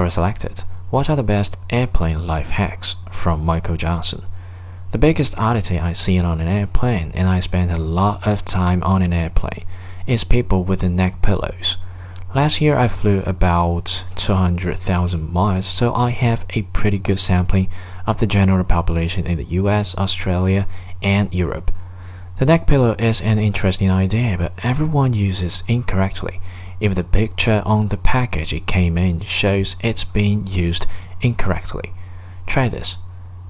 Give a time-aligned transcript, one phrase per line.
[0.00, 0.64] Quora selected.
[0.88, 2.96] What are the best airplane life hacks?
[3.10, 4.22] From Michael Johnson.
[4.92, 8.82] The biggest oddity I see on an airplane, and I spend a lot of time
[8.82, 9.66] on an airplane,
[10.06, 11.76] is people with the neck pillows.
[12.34, 17.68] Last year I flew about 200,000 miles, so I have a pretty good sampling
[18.06, 20.66] of the general population in the US, Australia,
[21.02, 21.70] and Europe.
[22.40, 26.40] The neck pillow is an interesting idea, but everyone uses incorrectly.
[26.80, 30.86] If the picture on the package it came in shows it's being used
[31.20, 31.92] incorrectly.
[32.46, 32.96] Try this.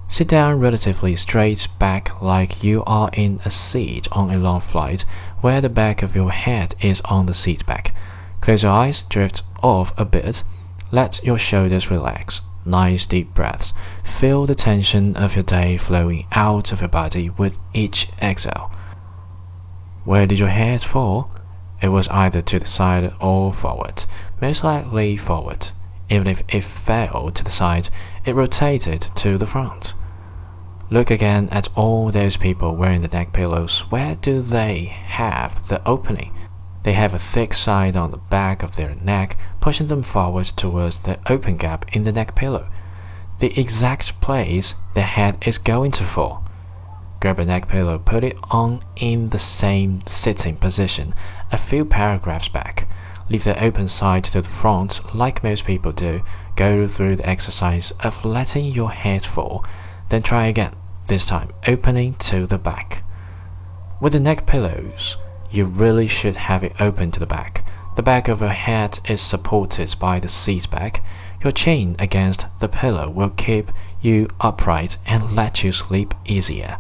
[0.08, 5.04] Sit down relatively straight back like you are in a seat on a long flight
[5.40, 7.94] where the back of your head is on the seat back.
[8.40, 10.42] Close your eyes, drift off a bit,
[10.90, 12.40] let your shoulders relax.
[12.64, 13.72] Nice deep breaths.
[14.02, 18.72] Feel the tension of your day flowing out of your body with each exhale.
[20.10, 21.30] Where did your head fall?
[21.80, 24.06] It was either to the side or forward,
[24.40, 25.70] most likely forward.
[26.08, 27.90] Even if it fell to the side,
[28.24, 29.94] it rotated to the front.
[30.90, 33.84] Look again at all those people wearing the neck pillows.
[33.92, 36.34] Where do they have the opening?
[36.82, 41.04] They have a thick side on the back of their neck, pushing them forward towards
[41.04, 42.68] the open gap in the neck pillow,
[43.38, 46.49] the exact place the head is going to fall.
[47.20, 51.14] Grab a neck pillow, put it on in the same sitting position
[51.52, 52.88] a few paragraphs back.
[53.28, 56.22] Leave the open side to the front, like most people do.
[56.56, 59.64] Go through the exercise of letting your head fall,
[60.08, 60.74] then try again,
[61.08, 63.04] this time opening to the back.
[64.00, 65.18] With the neck pillows,
[65.50, 67.66] you really should have it open to the back.
[67.96, 71.04] The back of your head is supported by the seat back.
[71.44, 76.78] Your chin against the pillow will keep you upright and let you sleep easier.